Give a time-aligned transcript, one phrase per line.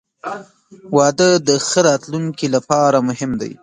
[0.97, 3.51] •واده د ښه راتلونکي لپاره مهم دی.